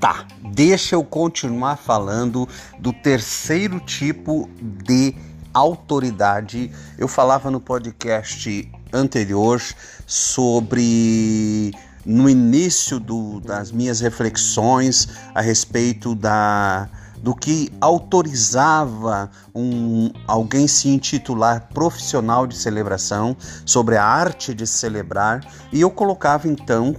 Tá, 0.00 0.24
deixa 0.54 0.94
eu 0.94 1.04
continuar 1.04 1.76
falando 1.76 2.48
do 2.78 2.90
terceiro 2.90 3.78
tipo 3.80 4.48
de 4.62 5.14
autoridade. 5.52 6.72
Eu 6.96 7.06
falava 7.06 7.50
no 7.50 7.60
podcast 7.60 8.66
anterior 8.90 9.60
sobre 10.06 11.74
no 12.02 12.30
início 12.30 12.98
do, 12.98 13.40
das 13.40 13.70
minhas 13.70 14.00
reflexões 14.00 15.06
a 15.34 15.42
respeito 15.42 16.14
da 16.14 16.88
do 17.22 17.34
que 17.34 17.70
autorizava 17.78 19.30
um, 19.54 20.10
alguém 20.26 20.66
se 20.66 20.88
intitular 20.88 21.68
profissional 21.74 22.46
de 22.46 22.56
celebração, 22.56 23.36
sobre 23.66 23.98
a 23.98 24.04
arte 24.04 24.54
de 24.54 24.66
celebrar, 24.66 25.46
e 25.70 25.82
eu 25.82 25.90
colocava 25.90 26.48
então 26.48 26.96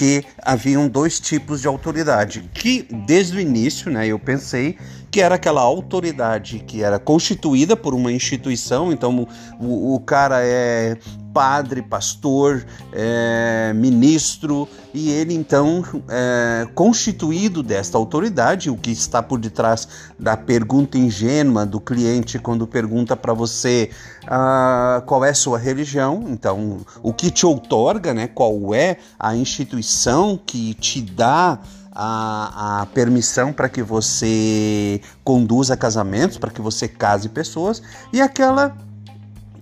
que 0.00 0.24
haviam 0.38 0.88
dois 0.88 1.20
tipos 1.20 1.60
de 1.60 1.68
autoridade, 1.68 2.48
que 2.54 2.88
desde 2.90 3.36
o 3.36 3.40
início, 3.40 3.90
né, 3.90 4.06
eu 4.06 4.18
pensei 4.18 4.78
que 5.10 5.20
era 5.20 5.34
aquela 5.34 5.60
autoridade 5.60 6.60
que 6.60 6.82
era 6.82 6.98
constituída 6.98 7.76
por 7.76 7.92
uma 7.92 8.10
instituição, 8.10 8.90
então 8.90 9.28
o, 9.60 9.94
o 9.94 10.00
cara 10.00 10.38
é 10.42 10.96
padre, 11.32 11.82
pastor, 11.82 12.64
é, 12.92 13.72
ministro, 13.74 14.68
e 14.92 15.10
ele 15.10 15.34
então 15.34 15.84
é 16.08 16.66
constituído 16.74 17.62
desta 17.62 17.96
autoridade, 17.96 18.70
o 18.70 18.76
que 18.76 18.90
está 18.90 19.22
por 19.22 19.38
detrás 19.38 19.88
da 20.18 20.36
pergunta 20.36 20.98
ingênua 20.98 21.64
do 21.64 21.80
cliente 21.80 22.38
quando 22.38 22.66
pergunta 22.66 23.16
para 23.16 23.32
você 23.32 23.90
ah, 24.26 25.02
qual 25.06 25.24
é 25.24 25.30
a 25.30 25.34
sua 25.34 25.58
religião, 25.58 26.24
então 26.28 26.78
o 27.02 27.12
que 27.12 27.30
te 27.30 27.46
outorga, 27.46 28.12
né? 28.12 28.26
Qual 28.26 28.74
é 28.74 28.96
a 29.18 29.34
instituição 29.34 30.38
que 30.44 30.74
te 30.74 31.00
dá 31.00 31.58
a, 31.92 32.82
a 32.82 32.86
permissão 32.86 33.52
para 33.52 33.68
que 33.68 33.82
você 33.82 35.00
conduza 35.24 35.76
casamentos, 35.76 36.38
para 36.38 36.50
que 36.50 36.60
você 36.60 36.88
case 36.88 37.28
pessoas, 37.28 37.82
e 38.12 38.20
aquela 38.20 38.76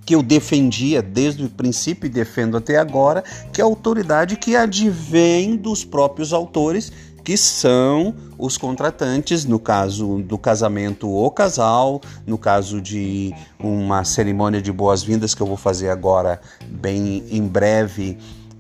que 0.09 0.15
eu 0.15 0.23
defendia 0.23 1.03
desde 1.03 1.45
o 1.45 1.51
princípio 1.51 2.07
e 2.07 2.09
defendo 2.09 2.57
até 2.57 2.79
agora, 2.79 3.23
que 3.53 3.61
é 3.61 3.63
a 3.63 3.67
autoridade 3.67 4.37
que 4.37 4.57
advém 4.57 5.55
dos 5.55 5.85
próprios 5.85 6.33
autores, 6.33 6.91
que 7.23 7.37
são 7.37 8.15
os 8.39 8.57
contratantes, 8.57 9.45
no 9.45 9.59
caso 9.59 10.23
do 10.23 10.39
casamento 10.39 11.15
o 11.15 11.31
casal, 11.31 12.01
no 12.27 12.39
caso 12.39 12.81
de 12.81 13.35
uma 13.61 14.03
cerimônia 14.03 14.63
de 14.63 14.73
boas-vindas 14.73 15.35
que 15.35 15.43
eu 15.43 15.47
vou 15.47 15.59
fazer 15.59 15.91
agora 15.91 16.41
bem 16.67 17.23
em 17.31 17.47
breve 17.47 18.17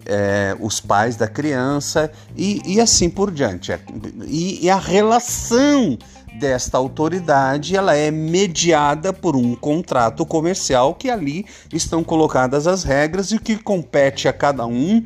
é, 0.08 0.56
os 0.58 0.80
pais 0.80 1.16
da 1.16 1.28
criança 1.28 2.10
e, 2.34 2.62
e 2.64 2.80
assim 2.80 3.10
por 3.10 3.30
diante. 3.30 3.72
E, 4.26 4.64
e, 4.64 4.70
a 4.70 4.78
relação 4.78 5.98
desta 6.41 6.78
autoridade 6.78 7.76
ela 7.76 7.94
é 7.94 8.10
mediada 8.10 9.12
por 9.12 9.36
um 9.36 9.54
contrato 9.54 10.24
comercial 10.24 10.94
que 10.94 11.10
ali 11.10 11.44
estão 11.72 12.02
colocadas 12.02 12.66
as 12.66 12.84
regras 12.84 13.32
e 13.32 13.38
que 13.38 13.56
compete 13.56 14.28
a 14.28 14.32
cada 14.32 14.64
um 14.66 15.04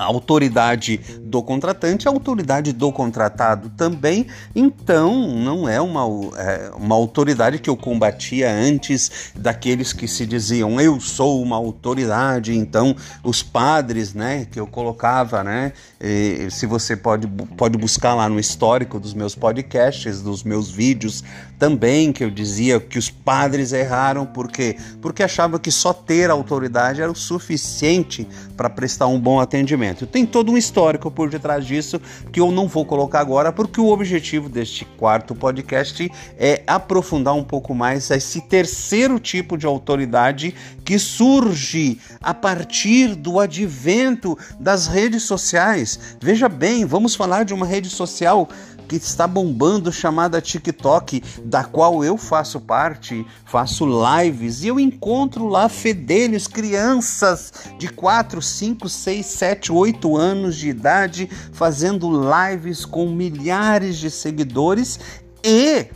a 0.00 0.04
autoridade 0.04 0.98
do 1.20 1.42
contratante, 1.42 2.08
a 2.08 2.10
autoridade 2.10 2.72
do 2.72 2.90
contratado 2.90 3.70
também. 3.76 4.26
Então, 4.54 5.28
não 5.36 5.68
é 5.68 5.80
uma, 5.80 6.02
é 6.38 6.70
uma 6.74 6.94
autoridade 6.94 7.58
que 7.58 7.68
eu 7.68 7.76
combatia 7.76 8.50
antes 8.50 9.32
daqueles 9.34 9.92
que 9.92 10.08
se 10.08 10.26
diziam 10.26 10.80
eu 10.80 10.98
sou 11.00 11.42
uma 11.42 11.56
autoridade. 11.56 12.56
Então, 12.56 12.96
os 13.22 13.42
padres, 13.42 14.14
né, 14.14 14.46
que 14.50 14.58
eu 14.58 14.66
colocava, 14.66 15.44
né, 15.44 15.72
e, 16.00 16.48
se 16.50 16.66
você 16.66 16.96
pode, 16.96 17.26
pode 17.56 17.76
buscar 17.76 18.14
lá 18.14 18.28
no 18.28 18.40
histórico 18.40 18.98
dos 18.98 19.14
meus 19.14 19.34
podcasts, 19.34 20.22
dos 20.22 20.42
meus 20.42 20.70
vídeos 20.70 21.22
também, 21.58 22.12
que 22.12 22.24
eu 22.24 22.30
dizia 22.30 22.80
que 22.80 22.98
os 22.98 23.10
padres 23.10 23.72
erraram, 23.72 24.24
por 24.24 24.50
quê? 24.50 24.76
Porque 25.02 25.22
achava 25.22 25.58
que 25.58 25.70
só 25.70 25.92
ter 25.92 26.30
autoridade 26.30 27.02
era 27.02 27.10
o 27.10 27.14
suficiente 27.14 28.26
para 28.56 28.70
prestar 28.70 29.08
um 29.08 29.20
bom 29.20 29.38
atendimento. 29.38 29.89
Tem 29.94 30.26
todo 30.26 30.52
um 30.52 30.56
histórico 30.56 31.10
por 31.10 31.28
detrás 31.28 31.66
disso 31.66 32.00
que 32.32 32.40
eu 32.40 32.50
não 32.50 32.68
vou 32.68 32.84
colocar 32.84 33.20
agora, 33.20 33.52
porque 33.52 33.80
o 33.80 33.88
objetivo 33.88 34.48
deste 34.48 34.84
quarto 34.84 35.34
podcast 35.34 36.10
é 36.38 36.62
aprofundar 36.66 37.34
um 37.34 37.44
pouco 37.44 37.74
mais 37.74 38.10
esse 38.10 38.40
terceiro 38.42 39.18
tipo 39.18 39.56
de 39.56 39.66
autoridade 39.66 40.54
que 40.84 40.98
surge 40.98 41.98
a 42.20 42.34
partir 42.34 43.14
do 43.14 43.38
advento 43.38 44.36
das 44.58 44.86
redes 44.86 45.22
sociais. 45.22 46.16
Veja 46.20 46.48
bem, 46.48 46.84
vamos 46.84 47.14
falar 47.14 47.44
de 47.44 47.54
uma 47.54 47.66
rede 47.66 47.88
social 47.88 48.48
que 48.90 48.96
está 48.96 49.24
bombando 49.24 49.92
chamada 49.92 50.40
TikTok, 50.40 51.22
da 51.44 51.62
qual 51.62 52.02
eu 52.04 52.16
faço 52.16 52.58
parte, 52.58 53.24
faço 53.44 53.86
lives 53.86 54.64
e 54.64 54.66
eu 54.66 54.80
encontro 54.80 55.46
lá 55.46 55.68
fedelhos, 55.68 56.48
crianças 56.48 57.52
de 57.78 57.88
4, 57.88 58.42
5, 58.42 58.88
6, 58.88 59.26
7, 59.26 59.70
8 59.70 60.16
anos 60.16 60.56
de 60.56 60.70
idade 60.70 61.30
fazendo 61.52 62.10
lives 62.10 62.84
com 62.84 63.08
milhares 63.08 63.96
de 63.96 64.10
seguidores 64.10 64.98
e 65.44 65.86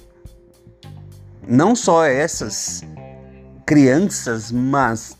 não 1.48 1.74
só 1.74 2.04
essas 2.04 2.84
crianças, 3.66 4.52
mas 4.52 5.18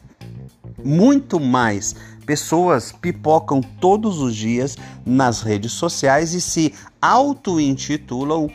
muito 0.85 1.41
mais 1.41 1.95
Pessoas 2.27 2.91
pipocam 2.91 3.61
todos 3.61 4.19
os 4.19 4.35
dias 4.35 4.77
nas 5.05 5.43
redes 5.43 5.73
sociais 5.73 6.33
e 6.33 6.41
se 6.41 6.73
auto-intitulam 7.01 8.51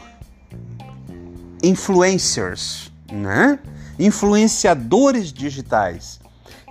influencers, 1.62 2.92
né? 3.12 3.60
Influenciadores 4.00 5.32
digitais. 5.32 6.20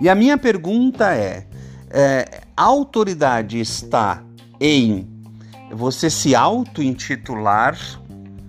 E 0.01 0.09
a 0.09 0.15
minha 0.15 0.37
pergunta 0.37 1.13
é: 1.13 1.47
é 1.89 2.41
a 2.55 2.63
autoridade 2.63 3.59
está 3.59 4.21
em 4.59 5.07
você 5.71 6.09
se 6.09 6.35
auto-intitular 6.35 7.77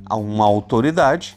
a 0.06 0.16
uma 0.16 0.44
autoridade 0.44 1.37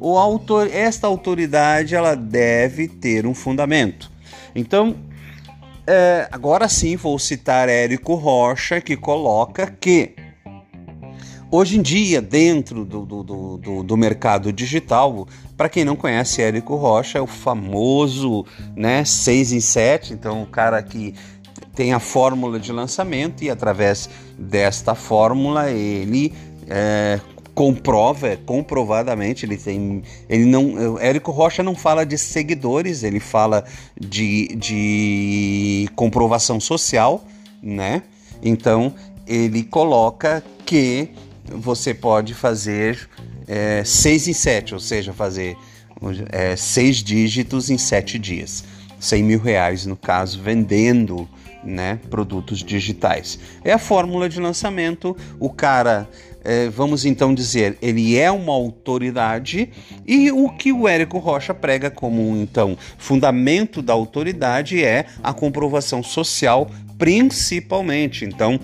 ou 0.00 0.16
autor, 0.16 0.68
esta 0.72 1.06
autoridade 1.06 1.94
ela 1.94 2.14
deve 2.14 2.88
ter 2.88 3.26
um 3.26 3.34
fundamento? 3.34 4.10
Então, 4.54 4.96
é, 5.86 6.28
agora 6.32 6.68
sim 6.68 6.96
vou 6.96 7.18
citar 7.18 7.68
Érico 7.68 8.14
Rocha, 8.14 8.80
que 8.80 8.96
coloca 8.96 9.66
que 9.66 10.14
hoje 11.50 11.78
em 11.78 11.82
dia, 11.82 12.20
dentro 12.20 12.84
do, 12.84 13.04
do, 13.04 13.22
do, 13.58 13.82
do 13.82 13.96
mercado 13.96 14.52
digital, 14.52 15.26
para 15.56 15.68
quem 15.68 15.84
não 15.84 15.94
conhece 15.94 16.42
Érico 16.42 16.74
Rocha, 16.76 17.18
é 17.18 17.20
o 17.20 17.26
famoso 17.26 18.44
né, 18.74 19.04
6 19.04 19.52
em 19.52 19.60
7, 19.60 20.14
então 20.14 20.42
o 20.42 20.46
cara 20.46 20.82
que 20.82 21.14
tem 21.74 21.92
a 21.92 22.00
fórmula 22.00 22.58
de 22.58 22.72
lançamento 22.72 23.42
e 23.42 23.50
através 23.50 24.08
desta 24.38 24.94
fórmula 24.94 25.70
ele 25.70 26.32
é, 26.68 27.20
comprova, 27.54 28.36
comprovadamente, 28.44 29.46
ele 29.46 29.56
tem. 29.56 30.02
Ele 30.28 30.44
não. 30.44 30.98
Érico 30.98 31.30
Rocha 31.30 31.62
não 31.62 31.74
fala 31.74 32.04
de 32.04 32.18
seguidores, 32.18 33.02
ele 33.02 33.20
fala 33.20 33.64
de, 33.98 34.48
de 34.56 35.88
comprovação 35.94 36.58
social, 36.58 37.24
né? 37.62 38.02
Então 38.42 38.94
ele 39.26 39.62
coloca 39.62 40.42
que 40.66 41.10
você 41.46 41.94
pode 41.94 42.34
fazer 42.34 43.08
é, 43.46 43.82
seis 43.84 44.26
em 44.26 44.32
sete, 44.32 44.74
ou 44.74 44.80
seja, 44.80 45.12
fazer 45.12 45.56
é, 46.30 46.56
seis 46.56 46.96
dígitos 46.96 47.70
em 47.70 47.78
sete 47.78 48.18
dias. 48.18 48.64
100 48.98 49.22
mil 49.22 49.38
reais, 49.38 49.84
no 49.84 49.96
caso, 49.96 50.40
vendendo 50.40 51.28
né, 51.62 52.00
produtos 52.08 52.60
digitais. 52.60 53.38
É 53.62 53.72
a 53.72 53.78
fórmula 53.78 54.28
de 54.30 54.40
lançamento. 54.40 55.14
O 55.38 55.50
cara 55.50 56.08
vamos 56.72 57.04
então 57.04 57.34
dizer, 57.34 57.78
ele 57.80 58.18
é 58.18 58.30
uma 58.30 58.52
autoridade 58.52 59.70
e 60.06 60.30
o 60.30 60.50
que 60.50 60.72
o 60.72 60.86
Érico 60.86 61.18
Rocha 61.18 61.54
prega 61.54 61.90
como 61.90 62.36
então 62.36 62.76
fundamento 62.98 63.80
da 63.80 63.92
autoridade 63.92 64.84
é 64.84 65.06
a 65.22 65.32
comprovação 65.32 66.02
social 66.02 66.70
principalmente. 66.98 68.24
Então, 68.24 68.58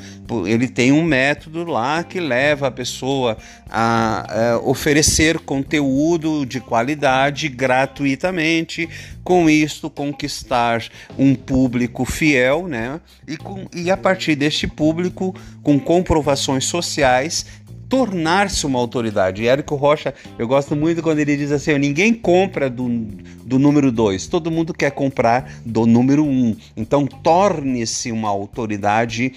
ele 0.46 0.68
tem 0.68 0.92
um 0.92 1.02
método 1.02 1.64
lá 1.64 2.02
que 2.02 2.20
leva 2.20 2.68
a 2.68 2.70
pessoa 2.70 3.36
a, 3.68 4.52
a 4.52 4.58
oferecer 4.58 5.38
conteúdo 5.40 6.46
de 6.46 6.60
qualidade 6.60 7.48
gratuitamente, 7.48 8.88
com 9.22 9.48
isto 9.48 9.90
conquistar 9.90 10.82
um 11.18 11.34
público 11.34 12.04
fiel, 12.04 12.66
né? 12.66 13.00
E, 13.26 13.36
com, 13.36 13.66
e 13.74 13.90
a 13.90 13.96
partir 13.96 14.34
deste 14.34 14.66
público, 14.66 15.34
com 15.62 15.78
comprovações 15.78 16.64
sociais, 16.64 17.46
tornar-se 17.90 18.64
uma 18.64 18.78
autoridade. 18.78 19.42
E 19.42 19.48
Érico 19.48 19.74
Rocha, 19.74 20.14
eu 20.38 20.46
gosto 20.46 20.76
muito 20.76 21.02
quando 21.02 21.18
ele 21.18 21.36
diz 21.36 21.50
assim: 21.50 21.76
ninguém 21.76 22.14
compra 22.14 22.70
do, 22.70 22.88
do 23.44 23.58
número 23.58 23.90
2, 23.90 24.28
todo 24.28 24.50
mundo 24.50 24.72
quer 24.72 24.92
comprar 24.92 25.52
do 25.66 25.84
número 25.84 26.24
1. 26.24 26.28
Um. 26.30 26.56
Então, 26.76 27.04
torne-se 27.04 28.12
uma 28.12 28.28
autoridade 28.28 29.32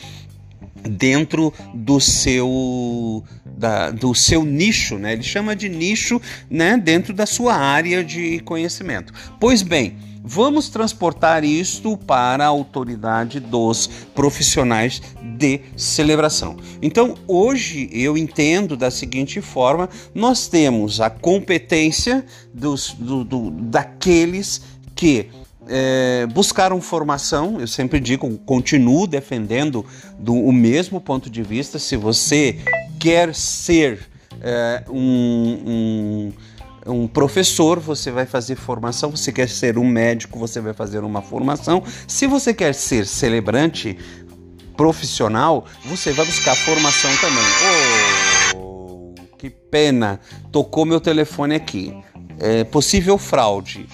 dentro 0.88 1.52
do 1.74 2.00
seu 2.00 3.24
da, 3.46 3.90
do 3.90 4.14
seu 4.14 4.46
nicho, 4.46 4.98
né? 4.98 5.14
Ele 5.14 5.24
chama 5.24 5.56
de 5.56 5.68
nicho, 5.68 6.22
né? 6.50 6.78
Dentro 6.78 7.14
da 7.14 7.26
sua 7.26 7.56
área 7.56 8.04
de 8.04 8.40
conhecimento. 8.42 9.14
Pois 9.40 9.64
bem, 9.64 9.96
Vamos 10.26 10.70
transportar 10.70 11.44
isto 11.44 11.98
para 11.98 12.46
a 12.46 12.48
autoridade 12.48 13.42
dos 13.42 13.88
profissionais 14.16 15.02
de 15.22 15.60
celebração. 15.76 16.56
Então, 16.82 17.16
hoje 17.28 17.90
eu 17.92 18.18
entendo 18.18 18.78
da 18.78 18.90
seguinte 18.90 19.42
forma: 19.42 19.90
nós 20.16 20.48
temos 20.48 21.02
a 21.02 21.10
competência 21.10 22.26
dos, 22.54 22.94
do, 22.94 23.26
do, 23.26 23.52
daqueles 23.52 24.62
que 24.96 25.30
é, 25.68 26.26
buscaram 26.28 26.80
formação, 26.80 27.60
eu 27.60 27.68
sempre 27.68 28.00
digo, 28.00 28.38
continuo 28.46 29.06
defendendo 29.06 29.86
do, 30.18 30.34
o 30.34 30.54
mesmo 30.54 31.02
ponto 31.02 31.30
de 31.30 31.44
vista. 31.44 31.78
Se 31.78 31.98
você 31.98 32.60
quer 32.98 33.36
ser 33.36 34.08
é, 34.42 34.84
um, 34.90 35.60
um 35.66 36.34
um 36.86 37.08
professor, 37.08 37.80
você 37.80 38.12
vai 38.12 38.26
fazer 38.26 38.56
formação. 38.56 39.12
Você 39.12 39.32
quer 39.32 39.50
ser 39.50 39.78
um 39.78 39.86
médico, 39.86 40.40
você 40.40 40.60
vai 40.60 40.74
fazer 40.74 41.00
uma 41.00 41.22
formação. 41.22 41.84
Se 42.08 42.28
você 42.28 42.54
quer 42.54 42.74
ser 42.74 43.06
celebrante 43.06 43.98
profissional, 44.76 45.66
você 45.86 46.12
vai 46.12 46.26
buscar 46.26 46.56
formação 46.56 47.12
também. 47.18 47.44
Oh, 48.56 49.14
que 49.38 49.50
pena! 49.50 50.20
Tocou 50.52 50.86
meu 50.86 51.00
telefone 51.00 51.56
aqui. 51.56 51.94
É 52.40 52.64
possível 52.64 53.18
fraude. 53.18 53.86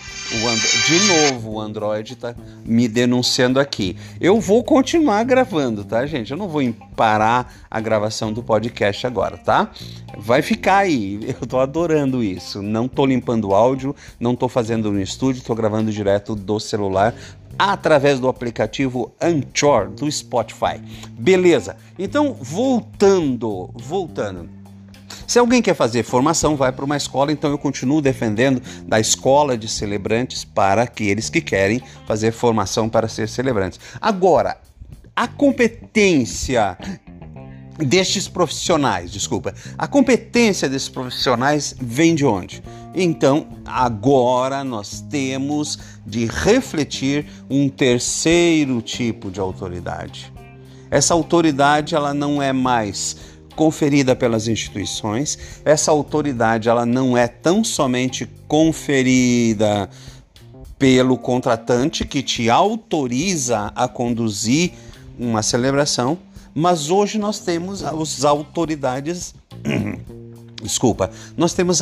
de 0.87 0.99
novo, 1.07 1.53
o 1.53 1.59
Android 1.59 2.13
está 2.13 2.35
me 2.65 2.87
denunciando 2.87 3.59
aqui. 3.59 3.95
Eu 4.19 4.39
vou 4.39 4.63
continuar 4.63 5.23
gravando, 5.23 5.83
tá, 5.83 6.05
gente? 6.05 6.31
Eu 6.31 6.37
não 6.37 6.47
vou 6.47 6.61
parar 6.95 7.53
a 7.69 7.79
gravação 7.79 8.31
do 8.31 8.41
podcast 8.41 9.05
agora, 9.05 9.37
tá? 9.37 9.71
Vai 10.17 10.41
ficar 10.41 10.77
aí. 10.77 11.19
Eu 11.41 11.47
tô 11.47 11.59
adorando 11.59 12.23
isso. 12.23 12.61
Não 12.61 12.87
tô 12.87 13.05
limpando 13.05 13.49
o 13.49 13.55
áudio, 13.55 13.95
não 14.19 14.35
tô 14.35 14.47
fazendo 14.47 14.91
no 14.91 15.01
estúdio, 15.01 15.43
tô 15.43 15.55
gravando 15.55 15.91
direto 15.91 16.35
do 16.35 16.59
celular 16.59 17.13
através 17.57 18.19
do 18.19 18.29
aplicativo 18.29 19.11
Anchor 19.21 19.89
do 19.89 20.09
Spotify. 20.09 20.79
Beleza? 21.11 21.75
Então, 21.97 22.33
voltando, 22.33 23.69
voltando. 23.75 24.58
Se 25.27 25.39
alguém 25.39 25.61
quer 25.61 25.75
fazer 25.75 26.03
formação, 26.03 26.55
vai 26.55 26.71
para 26.71 26.85
uma 26.85 26.97
escola, 26.97 27.31
então 27.31 27.49
eu 27.51 27.57
continuo 27.57 28.01
defendendo 28.01 28.61
da 28.85 28.99
escola 28.99 29.57
de 29.57 29.67
celebrantes 29.67 30.43
para 30.43 30.83
aqueles 30.83 31.29
que 31.29 31.41
querem 31.41 31.81
fazer 32.05 32.31
formação 32.31 32.89
para 32.89 33.07
ser 33.07 33.27
celebrantes. 33.29 33.79
Agora, 34.01 34.57
a 35.15 35.27
competência 35.27 36.77
destes 37.77 38.27
profissionais, 38.27 39.11
desculpa, 39.11 39.53
a 39.77 39.87
competência 39.87 40.67
desses 40.67 40.89
profissionais 40.89 41.75
vem 41.79 42.15
de 42.15 42.25
onde? 42.25 42.61
Então, 42.93 43.47
agora 43.65 44.63
nós 44.63 45.01
temos 45.09 45.77
de 46.05 46.25
refletir 46.25 47.25
um 47.49 47.69
terceiro 47.69 48.81
tipo 48.81 49.29
de 49.29 49.39
autoridade. 49.39 50.33
Essa 50.91 51.13
autoridade 51.13 51.93
ela 51.93 52.13
não 52.13 52.41
é 52.41 52.51
mais 52.51 53.28
conferida 53.59 54.15
pelas 54.15 54.47
instituições. 54.47 55.37
Essa 55.65 55.91
autoridade 55.91 56.69
ela 56.69 56.85
não 56.85 57.17
é 57.17 57.27
tão 57.27 57.61
somente 57.61 58.25
conferida 58.47 59.89
pelo 60.77 61.17
contratante 61.17 62.05
que 62.05 62.23
te 62.23 62.49
autoriza 62.49 63.73
a 63.75 63.85
conduzir 63.85 64.71
uma 65.19 65.43
celebração, 65.43 66.17
mas 66.55 66.89
hoje 66.89 67.17
nós 67.19 67.39
temos 67.39 67.83
as 67.83 68.23
autoridades 68.23 69.35
desculpa, 70.63 71.11
nós 71.35 71.53
temos 71.53 71.81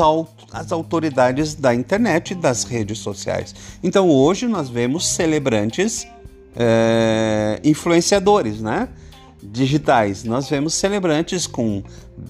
as 0.51 0.71
autoridades 0.71 1.53
da 1.53 1.75
internet 1.75 2.31
e 2.31 2.35
das 2.35 2.63
redes 2.63 2.97
sociais. 2.97 3.53
Então 3.83 4.09
hoje 4.09 4.47
nós 4.47 4.67
vemos 4.67 5.05
celebrantes 5.05 6.07
é, 6.55 7.59
influenciadores, 7.63 8.61
né? 8.61 8.89
Digitais. 9.41 10.23
Nós 10.23 10.49
vemos 10.49 10.73
celebrantes 10.73 11.47
com 11.47 11.83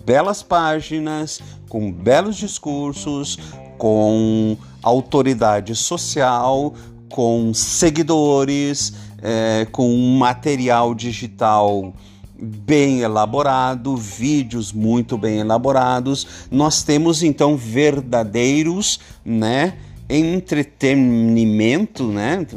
belas 0.06 0.44
páginas, 0.44 1.42
com 1.69 1.92
belos 1.92 2.36
discursos, 2.36 3.38
com 3.77 4.57
autoridade 4.81 5.75
social, 5.75 6.74
com 7.09 7.54
seguidores, 7.54 8.94
é, 9.21 9.68
com 9.71 9.89
um 9.89 10.18
material 10.18 10.94
digital 10.94 11.94
bem 12.39 13.00
elaborado, 13.00 13.98
vídeos 13.98 14.71
muito 14.71 15.18
bem 15.18 15.39
elaborados. 15.39 16.48
Nós 16.51 16.83
temos 16.83 17.24
então 17.24 17.57
verdadeiros, 17.57 19.00
né? 19.25 19.74
entretenimento, 20.10 22.06
né? 22.06 22.48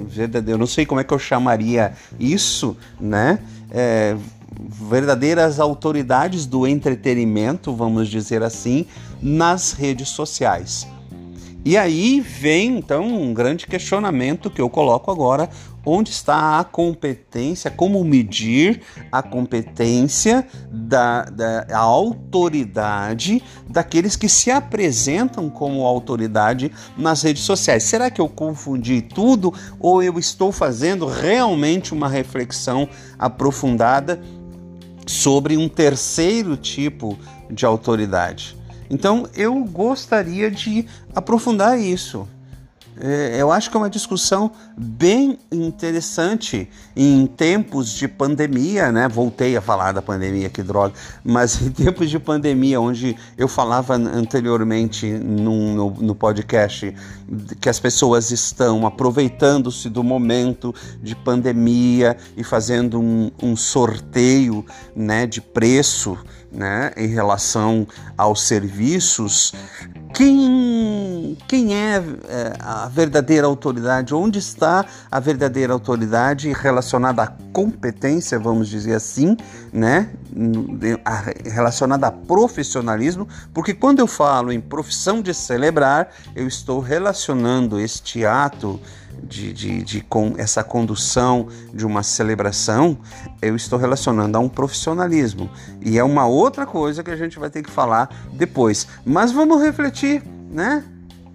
Eu 0.46 0.56
não 0.56 0.69
sei 0.69 0.87
como 0.87 1.00
é 1.00 1.05
que 1.05 1.12
eu 1.12 1.19
chamaria 1.19 1.94
isso, 2.19 2.76
né? 3.00 3.41
É, 3.73 4.17
verdadeiras 4.69 5.61
autoridades 5.61 6.47
do 6.47 6.67
entretenimento, 6.67 7.75
vamos 7.75 8.09
dizer 8.09 8.43
assim, 8.43 8.87
nas 9.21 9.73
redes 9.73 10.09
sociais. 10.09 10.87
E 11.62 11.77
aí 11.77 12.21
vem 12.21 12.79
então 12.79 13.07
um 13.07 13.34
grande 13.34 13.67
questionamento 13.67 14.49
que 14.49 14.63
eu 14.63 14.70
coloco 14.70 15.11
agora: 15.11 15.49
onde 15.84 16.11
está 16.11 16.58
a 16.58 16.65
competência, 16.65 17.70
como 17.70 18.03
medir 18.03 18.81
a 19.13 19.23
competência 19.23 20.46
da, 20.70 21.25
da 21.25 21.67
a 21.70 21.79
autoridade 21.79 23.43
daqueles 23.69 24.17
que 24.17 24.29
se 24.29 24.51
apresentam 24.51 25.51
como 25.51 25.84
autoridade 25.84 26.73
nas 26.96 27.23
redes 27.23 27.43
sociais? 27.43 27.82
Será 27.82 28.11
que 28.11 28.23
eu 28.23 28.29
confundi 28.29 29.03
tudo 29.03 29.53
ou 29.79 30.03
eu 30.03 30.19
estou 30.19 30.51
fazendo 30.51 31.05
realmente 31.06 31.93
uma 31.93 32.08
reflexão 32.08 32.89
aprofundada? 33.19 34.19
Sobre 35.10 35.56
um 35.56 35.69
terceiro 35.69 36.56
tipo 36.56 37.19
de 37.50 37.67
autoridade. 37.67 38.56
Então 38.88 39.26
eu 39.34 39.62
gostaria 39.64 40.50
de 40.50 40.86
aprofundar 41.14 41.79
isso. 41.79 42.29
É, 43.03 43.37
eu 43.41 43.51
acho 43.51 43.71
que 43.71 43.77
é 43.77 43.81
uma 43.81 43.89
discussão 43.89 44.51
bem 44.77 45.39
interessante 45.51 46.69
em 46.95 47.27
tempos 47.27 47.95
de 47.95 48.07
pandemia, 48.07 48.93
né? 48.93 49.09
Voltei 49.09 49.57
a 49.57 49.61
falar 49.61 49.93
da 49.93 50.03
pandemia, 50.03 50.51
que 50.51 50.63
droga, 50.63 50.95
mas 51.25 51.61
em 51.63 51.71
tempos 51.71 52.11
de 52.11 52.19
pandemia, 52.19 52.81
onde 52.81 53.17
eu 53.39 53.49
falava 53.49 53.95
anteriormente 53.95 55.11
no, 55.11 55.75
no, 55.75 55.91
no 55.91 56.15
podcast 56.15 56.95
que 57.61 57.69
as 57.69 57.81
pessoas 57.81 58.31
estão 58.31 58.87
aproveitando-se 58.87 59.89
do 59.89 60.03
momento 60.03 60.75
de 61.03 61.15
pandemia 61.15 62.17
e 62.37 62.45
fazendo 62.45 63.01
um, 63.01 63.31
um 63.43 63.57
sorteio 63.57 64.65
né, 64.95 65.27
de 65.27 65.41
preço 65.41 66.19
né, 66.51 66.93
em 66.97 67.07
relação 67.07 67.87
aos 68.17 68.43
serviços, 68.43 69.53
quem 70.14 71.36
quem 71.46 71.74
é, 71.74 71.96
é, 71.96 72.52
a 72.60 72.88
verdadeira 72.88 73.46
autoridade, 73.46 74.14
onde 74.14 74.38
está 74.38 74.84
a 75.10 75.20
verdadeira 75.20 75.72
autoridade 75.72 76.52
relacionada 76.52 77.22
à 77.22 77.26
competência, 77.52 78.38
vamos 78.38 78.69
dizer 78.69 78.94
assim, 78.94 79.36
né? 79.72 80.10
relacionada 81.44 82.06
a 82.06 82.12
profissionalismo, 82.12 83.29
porque 83.52 83.74
quando 83.74 83.98
eu 83.98 84.06
falo 84.06 84.52
em 84.52 84.60
profissão 84.60 85.20
de 85.20 85.34
celebrar, 85.34 86.10
eu 86.34 86.46
estou 86.46 86.81
relacionando 86.81 87.81
este 87.81 88.24
ato 88.24 88.81
de, 89.22 89.52
de, 89.52 89.82
de 89.82 90.00
com 90.00 90.34
essa 90.36 90.64
condução 90.64 91.48
de 91.72 91.86
uma 91.86 92.02
celebração, 92.02 92.98
eu 93.40 93.55
estou 93.55 93.79
relacionando 93.79 94.36
a 94.36 94.40
um 94.40 94.48
profissionalismo. 94.48 95.50
E 95.81 95.98
é 95.98 96.05
uma 96.05 96.26
outra 96.26 96.67
coisa 96.67 97.02
que 97.02 97.10
a 97.10 97.17
gente 97.17 97.38
vai 97.38 97.50
ter 97.50 97.62
que 97.62 97.70
falar 97.70 98.08
depois. 98.32 98.86
Mas 99.05 99.32
vamos 99.32 99.62
refletir, 99.62 100.22
né? 100.50 100.84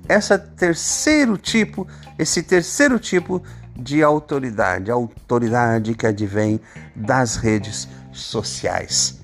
essa 0.07 0.37
terceiro 0.37 1.37
tipo, 1.37 1.87
esse 2.17 2.43
terceiro 2.43 2.99
tipo 2.99 3.41
de 3.75 4.01
autoridade, 4.01 4.89
autoridade 4.89 5.93
que 5.95 6.07
advém 6.07 6.59
das 6.95 7.35
redes 7.35 7.87
sociais. 8.11 9.19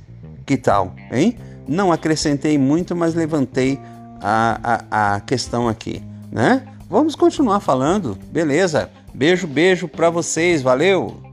Que 0.46 0.58
tal, 0.58 0.96
hein? 1.12 1.38
Não 1.68 1.92
acrescentei 1.92 2.58
muito, 2.58 2.96
mas 2.96 3.14
levantei 3.14 3.80
a, 4.20 4.84
a, 4.92 5.16
a 5.16 5.20
questão 5.22 5.70
aqui, 5.70 6.04
né? 6.32 6.64
Vamos 6.92 7.16
continuar 7.16 7.62
falando, 7.62 8.18
beleza? 8.30 8.92
Beijo, 9.14 9.48
beijo 9.48 9.88
para 9.88 10.10
vocês, 10.10 10.62
valeu! 10.62 11.31